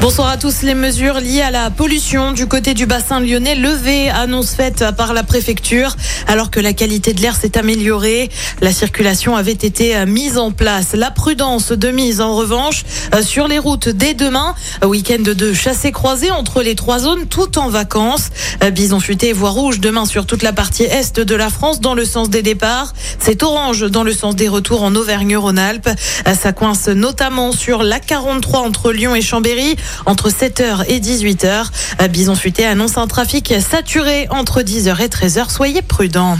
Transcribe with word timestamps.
Bonsoir 0.00 0.28
à 0.28 0.36
tous. 0.36 0.62
Les 0.62 0.74
mesures 0.74 1.20
liées 1.20 1.40
à 1.40 1.50
la 1.50 1.70
pollution 1.70 2.32
du 2.32 2.46
côté 2.46 2.74
du 2.74 2.86
bassin 2.86 3.18
lyonnais 3.18 3.54
levées, 3.54 4.08
annonce 4.08 4.50
faite 4.50 4.84
par 4.96 5.14
la 5.14 5.22
préfecture, 5.22 5.96
alors 6.28 6.50
que 6.50 6.60
la 6.60 6.72
qualité 6.72 7.12
de 7.12 7.20
l'air 7.20 7.34
s'est 7.34 7.58
améliorée. 7.58 8.28
La 8.60 8.72
circulation 8.72 9.36
avait 9.36 9.52
été 9.52 10.04
mise 10.06 10.38
en 10.38 10.52
place. 10.52 10.92
La 10.92 11.10
prudence 11.10 11.72
de 11.72 11.88
mise, 11.90 12.20
en 12.20 12.36
revanche, 12.36 12.84
sur 13.22 13.48
les 13.48 13.58
routes 13.58 13.88
dès 13.88 14.14
demain. 14.14 14.54
Week-end 14.84 15.22
de 15.22 15.52
chassés 15.52 15.92
croisés 15.92 16.30
entre 16.30 16.62
les 16.62 16.74
trois 16.74 17.00
zones, 17.00 17.26
tout 17.26 17.58
en 17.58 17.68
vacances. 17.68 18.28
Bison 18.72 19.00
futé 19.00 19.32
voie 19.32 19.50
rouge 19.50 19.80
demain 19.80 20.04
sur 20.04 20.26
toute 20.26 20.42
la 20.42 20.52
partie 20.52 20.84
est 20.84 21.18
de 21.18 21.34
la 21.34 21.48
France 21.48 21.80
dans 21.80 21.94
le 21.94 22.04
sens 22.04 22.30
des 22.30 22.42
départs. 22.42 22.92
C'est 23.18 23.42
orange 23.42 23.90
dans 23.90 24.04
le 24.04 24.12
sens 24.12 24.36
des 24.36 24.48
retours 24.48 24.82
en 24.82 24.94
Auvergne-Rhône-Alpes. 24.94 25.88
Ça 26.38 26.52
coince 26.52 26.88
notamment 26.88 27.50
sur 27.52 27.82
la 27.82 27.98
43 27.98 28.60
entre 28.60 28.92
Lyon 28.92 29.14
et 29.14 29.22
Chambéry 29.22 29.76
entre 30.04 30.30
7h 30.30 30.84
et 30.88 31.00
18h. 31.00 32.08
Bison 32.10 32.34
Futé 32.34 32.66
annonce 32.66 32.98
un 32.98 33.06
trafic 33.06 33.54
saturé 33.60 34.26
entre 34.30 34.62
10h 34.62 35.00
et 35.02 35.08
13h. 35.08 35.50
Soyez 35.50 35.82
prudents. 35.82 36.36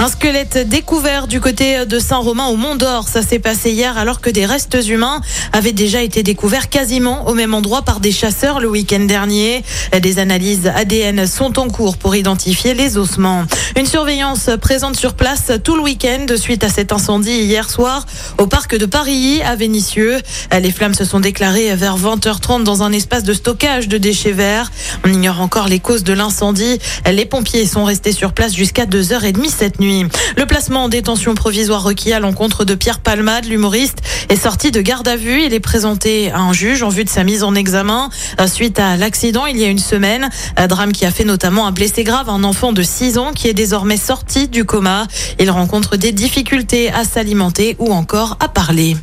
Un 0.00 0.06
squelette 0.06 0.68
découvert 0.68 1.26
du 1.26 1.40
côté 1.40 1.84
de 1.84 1.98
Saint-Romain 1.98 2.46
au 2.46 2.56
Mont 2.56 2.76
d'Or. 2.76 3.08
Ça 3.08 3.20
s'est 3.20 3.40
passé 3.40 3.72
hier 3.72 3.98
alors 3.98 4.20
que 4.20 4.30
des 4.30 4.46
restes 4.46 4.78
humains 4.88 5.20
avaient 5.52 5.72
déjà 5.72 6.02
été 6.02 6.22
découverts 6.22 6.68
quasiment 6.68 7.26
au 7.26 7.34
même 7.34 7.52
endroit 7.52 7.82
par 7.82 7.98
des 7.98 8.12
chasseurs 8.12 8.60
le 8.60 8.68
week-end 8.68 9.00
dernier. 9.00 9.64
Des 10.00 10.20
analyses 10.20 10.70
ADN 10.72 11.26
sont 11.26 11.58
en 11.58 11.68
cours 11.68 11.96
pour 11.96 12.14
identifier 12.14 12.74
les 12.74 12.96
ossements. 12.96 13.44
Une 13.78 13.86
surveillance 13.86 14.50
présente 14.60 14.96
sur 14.96 15.14
place 15.14 15.52
tout 15.62 15.76
le 15.76 15.82
week-end 15.82 16.26
suite 16.36 16.64
à 16.64 16.68
cet 16.68 16.90
incendie 16.90 17.30
hier 17.30 17.70
soir 17.70 18.06
au 18.38 18.48
parc 18.48 18.76
de 18.76 18.86
Paris 18.86 19.40
à 19.42 19.54
Vénissieux. 19.54 20.16
Les 20.50 20.72
flammes 20.72 20.94
se 20.94 21.04
sont 21.04 21.20
déclarées 21.20 21.72
vers 21.76 21.96
20h30 21.96 22.64
dans 22.64 22.82
un 22.82 22.90
espace 22.90 23.22
de 23.22 23.32
stockage 23.32 23.86
de 23.86 23.96
déchets 23.96 24.32
verts. 24.32 24.72
On 25.04 25.12
ignore 25.12 25.40
encore 25.40 25.68
les 25.68 25.78
causes 25.78 26.02
de 26.02 26.12
l'incendie. 26.12 26.80
Les 27.06 27.24
pompiers 27.24 27.66
sont 27.66 27.84
restés 27.84 28.10
sur 28.10 28.32
place 28.32 28.52
jusqu'à 28.52 28.84
2h30 28.84 29.48
cette 29.48 29.78
nuit. 29.78 30.04
Le 30.36 30.44
placement 30.44 30.82
en 30.84 30.88
détention 30.88 31.36
provisoire 31.36 31.84
requis 31.84 32.12
à 32.12 32.18
l'encontre 32.18 32.64
de 32.64 32.74
Pierre 32.74 32.98
Palmade, 32.98 33.44
l'humoriste, 33.44 33.98
est 34.28 34.36
sorti 34.36 34.70
de 34.70 34.80
garde 34.80 35.08
à 35.08 35.16
vue. 35.16 35.42
Il 35.42 35.54
est 35.54 35.60
présenté 35.60 36.30
à 36.30 36.40
un 36.40 36.52
juge 36.52 36.82
en 36.82 36.88
vue 36.88 37.04
de 37.04 37.08
sa 37.08 37.24
mise 37.24 37.42
en 37.42 37.54
examen 37.54 38.10
suite 38.46 38.78
à 38.78 38.96
l'accident 38.96 39.46
il 39.46 39.56
y 39.56 39.64
a 39.64 39.68
une 39.68 39.78
semaine. 39.78 40.28
Un 40.56 40.66
drame 40.66 40.92
qui 40.92 41.04
a 41.04 41.10
fait 41.10 41.24
notamment 41.24 41.66
un 41.66 41.72
blessé 41.72 42.04
grave, 42.04 42.28
un 42.28 42.44
enfant 42.44 42.72
de 42.72 42.82
6 42.82 43.18
ans 43.18 43.32
qui 43.32 43.48
est 43.48 43.54
désormais 43.54 43.96
sorti 43.96 44.48
du 44.48 44.64
coma. 44.64 45.06
Il 45.38 45.50
rencontre 45.50 45.96
des 45.96 46.12
difficultés 46.12 46.90
à 46.90 47.04
s'alimenter 47.04 47.76
ou 47.78 47.92
encore 47.92 48.36
à 48.40 48.48
parler. 48.48 48.96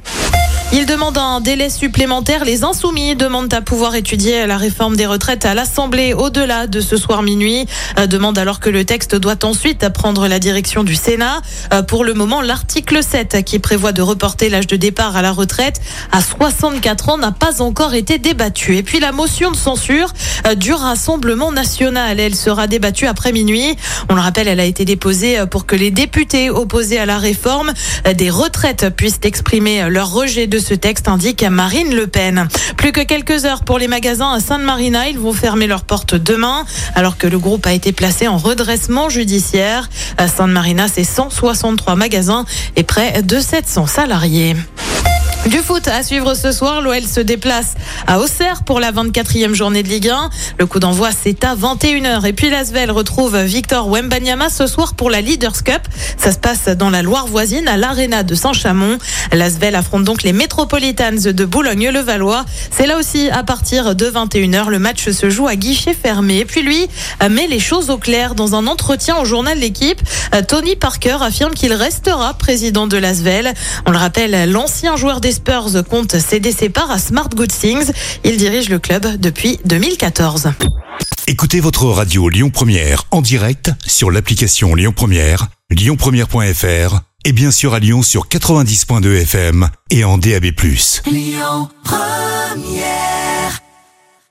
Il 0.77 0.85
demande 0.85 1.17
un 1.17 1.39
délai 1.39 1.69
supplémentaire. 1.69 2.43
Les 2.43 2.65
insoumis 2.65 3.15
demandent 3.15 3.53
à 3.53 3.61
pouvoir 3.61 3.95
étudier 3.95 4.45
la 4.45 4.57
réforme 4.57 4.97
des 4.97 5.05
retraites 5.05 5.45
à 5.45 5.53
l'Assemblée 5.53 6.13
au-delà 6.13 6.67
de 6.67 6.81
ce 6.81 6.97
soir 6.97 7.23
minuit. 7.23 7.65
Euh, 7.97 8.07
demande 8.07 8.37
alors 8.37 8.59
que 8.59 8.69
le 8.69 8.83
texte 8.83 9.15
doit 9.15 9.45
ensuite 9.45 9.87
prendre 9.93 10.27
la 10.27 10.37
direction 10.37 10.83
du 10.83 10.95
Sénat. 10.95 11.41
Euh, 11.73 11.81
pour 11.81 12.03
le 12.03 12.13
moment, 12.13 12.41
l'article 12.41 13.01
7 13.01 13.45
qui 13.45 13.59
prévoit 13.59 13.93
de 13.93 14.01
reporter 14.01 14.49
l'âge 14.49 14.67
de 14.67 14.75
départ 14.75 15.15
à 15.15 15.21
la 15.21 15.31
retraite 15.31 15.79
à 16.11 16.19
64 16.19 17.07
ans 17.07 17.17
n'a 17.19 17.31
pas 17.31 17.61
encore 17.61 17.93
été 17.93 18.17
débattu. 18.17 18.75
Et 18.75 18.83
puis 18.83 18.99
la 18.99 19.13
motion 19.13 19.51
de 19.51 19.55
censure 19.55 20.11
euh, 20.45 20.55
du 20.55 20.73
Rassemblement 20.73 21.53
national, 21.53 22.19
elle 22.19 22.35
sera 22.35 22.67
débattue 22.67 23.07
après 23.07 23.31
minuit. 23.31 23.77
On 24.09 24.15
le 24.15 24.21
rappelle, 24.21 24.49
elle 24.49 24.59
a 24.59 24.65
été 24.65 24.83
déposée 24.83 25.41
pour 25.49 25.67
que 25.67 25.77
les 25.77 25.89
députés 25.89 26.49
opposés 26.49 26.99
à 26.99 27.05
la 27.05 27.17
réforme 27.17 27.71
des 28.13 28.29
retraites 28.29 28.93
puissent 28.93 29.21
exprimer 29.23 29.89
leur 29.89 30.11
rejet 30.11 30.47
de 30.47 30.64
ce 30.65 30.73
texte, 30.73 31.07
indique 31.07 31.43
Marine 31.43 31.93
Le 31.93 32.07
Pen. 32.07 32.47
Plus 32.75 32.91
que 32.91 33.01
quelques 33.01 33.45
heures 33.45 33.63
pour 33.63 33.77
les 33.77 33.87
magasins 33.87 34.31
à 34.31 34.39
Sainte-Marina. 34.39 35.07
Ils 35.09 35.19
vont 35.19 35.31
fermer 35.31 35.67
leurs 35.67 35.83
portes 35.83 36.15
demain, 36.15 36.65
alors 36.95 37.17
que 37.17 37.27
le 37.27 37.37
groupe 37.37 37.67
a 37.67 37.73
été 37.73 37.91
placé 37.91 38.27
en 38.27 38.37
redressement 38.37 39.07
judiciaire. 39.09 39.87
À 40.17 40.27
Sainte-Marina, 40.27 40.87
c'est 40.87 41.03
163 41.03 41.95
magasins 41.95 42.45
et 42.75 42.83
près 42.83 43.21
de 43.21 43.39
700 43.39 43.85
salariés. 43.85 44.55
Du 45.49 45.59
foot 45.59 45.87
à 45.87 46.01
suivre 46.01 46.33
ce 46.33 46.51
soir, 46.51 46.81
l'OL 46.81 47.03
se 47.03 47.19
déplace 47.19 47.75
à 48.07 48.19
Auxerre 48.19 48.63
pour 48.63 48.79
la 48.79 48.91
24e 48.91 49.53
journée 49.53 49.83
de 49.83 49.87
Ligue 49.87 50.09
1. 50.09 50.31
Le 50.57 50.65
coup 50.65 50.79
d'envoi 50.79 51.09
c'est 51.11 51.43
à 51.43 51.55
21h 51.55 52.25
et 52.25 52.33
puis 52.33 52.49
l'Asvel 52.49 52.89
retrouve 52.89 53.37
Victor 53.37 53.87
Wembanyama 53.87 54.49
ce 54.49 54.65
soir 54.65 54.95
pour 54.95 55.11
la 55.11 55.21
Leaders 55.21 55.63
Cup. 55.63 55.81
Ça 56.17 56.31
se 56.31 56.39
passe 56.39 56.65
dans 56.69 56.89
la 56.89 57.03
Loire 57.03 57.27
voisine 57.27 57.67
à 57.67 57.77
l'Arena 57.77 58.23
de 58.23 58.33
Saint-Chamond. 58.33 58.97
L'Asvel 59.31 59.75
affronte 59.75 60.03
donc 60.03 60.23
les 60.23 60.33
Metropolitans 60.33 61.11
de 61.31 61.45
Boulogne-le-Valois. 61.45 62.43
C'est 62.71 62.87
là 62.87 62.97
aussi 62.97 63.29
à 63.29 63.43
partir 63.43 63.95
de 63.95 64.05
21h. 64.07 64.69
Le 64.69 64.79
match 64.79 65.11
se 65.11 65.29
joue 65.29 65.47
à 65.47 65.55
guichet 65.55 65.93
fermé. 65.93 66.45
Puis 66.45 66.63
lui 66.63 66.87
met 67.29 67.45
les 67.45 67.59
choses 67.59 67.91
au 67.91 67.97
clair 67.97 68.33
dans 68.33 68.55
un 68.55 68.65
entretien 68.65 69.17
au 69.17 69.25
journal 69.25 69.59
L'équipe. 69.59 70.01
Tony 70.47 70.75
Parker 70.75 71.17
affirme 71.21 71.53
qu'il 71.53 71.73
restera 71.73 72.33
président 72.33 72.87
de 72.87 72.97
l'Asvel. 72.97 73.53
On 73.85 73.91
le 73.91 73.97
rappelle, 73.97 74.49
l'ancien 74.49 74.95
joueur 74.95 75.21
des 75.21 75.34
Spurs 75.35 75.83
compte 75.89 76.17
céder 76.17 76.51
ses 76.51 76.69
parts 76.69 76.91
à 76.91 76.97
Smart 76.97 77.29
Good 77.29 77.51
Things. 77.51 77.91
Il 78.23 78.37
dirige 78.37 78.69
le 78.69 78.79
club 78.79 79.17
depuis 79.17 79.59
2014. 79.65 80.51
Écoutez 81.27 81.59
votre 81.59 81.85
radio 81.85 82.29
Lyon 82.29 82.49
Première 82.49 83.03
en 83.11 83.21
direct 83.21 83.71
sur 83.85 84.11
l'application 84.11 84.75
Lyon 84.75 84.93
Première, 84.95 85.47
lyonpremière.fr 85.69 86.99
et 87.25 87.31
bien 87.31 87.51
sûr 87.51 87.73
à 87.73 87.79
Lyon 87.79 88.01
sur 88.01 88.27
90.2 88.27 89.21
FM 89.23 89.69
et 89.89 90.03
en 90.03 90.17
DAB+. 90.17 90.45
Lyon 91.05 91.69
Première 91.83 93.14